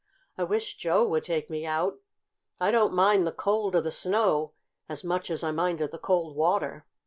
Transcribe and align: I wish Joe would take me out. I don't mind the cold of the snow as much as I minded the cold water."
I 0.35 0.43
wish 0.45 0.77
Joe 0.77 1.07
would 1.07 1.23
take 1.23 1.51
me 1.51 1.63
out. 1.63 1.99
I 2.59 2.71
don't 2.71 2.91
mind 2.91 3.27
the 3.27 3.31
cold 3.31 3.75
of 3.75 3.83
the 3.83 3.91
snow 3.91 4.53
as 4.89 5.03
much 5.03 5.29
as 5.29 5.43
I 5.43 5.51
minded 5.51 5.91
the 5.91 5.99
cold 5.99 6.35
water." 6.35 6.87